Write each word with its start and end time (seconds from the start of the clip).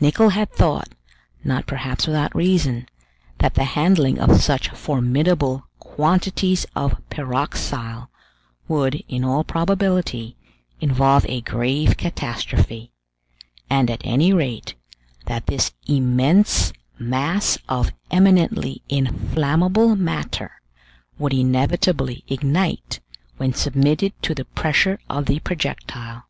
Nicholl 0.00 0.28
had 0.28 0.52
thought, 0.52 0.90
not 1.44 1.66
perhaps 1.66 2.06
without 2.06 2.36
reason, 2.36 2.86
that 3.38 3.54
the 3.54 3.64
handling 3.64 4.18
of 4.18 4.38
such 4.38 4.68
formidable 4.68 5.66
quantities 5.78 6.66
of 6.76 7.00
pyroxyle 7.08 8.10
would, 8.68 9.02
in 9.08 9.24
all 9.24 9.42
probability, 9.44 10.36
involve 10.82 11.24
a 11.26 11.40
grave 11.40 11.96
catastrophe; 11.96 12.92
and 13.70 13.90
at 13.90 14.04
any 14.04 14.30
rate, 14.30 14.74
that 15.24 15.46
this 15.46 15.72
immense 15.86 16.74
mass 16.98 17.56
of 17.66 17.92
eminently 18.10 18.82
inflammable 18.90 19.96
matter 19.96 20.60
would 21.18 21.32
inevitably 21.32 22.24
ignite 22.28 23.00
when 23.38 23.54
submitted 23.54 24.12
to 24.20 24.34
the 24.34 24.44
pressure 24.44 25.00
of 25.08 25.24
the 25.24 25.38
projectile. 25.40 26.24